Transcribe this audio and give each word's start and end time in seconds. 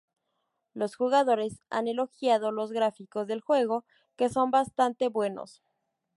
Los 0.73 0.95
jugadores 0.95 1.61
han 1.69 1.87
elogiado 1.87 2.51
los 2.51 2.71
gráficos 2.71 3.27
del 3.27 3.41
juego, 3.41 3.85
que 4.15 4.29
son 4.29 4.49
bastante 4.49 5.09
buenos. 5.09 5.61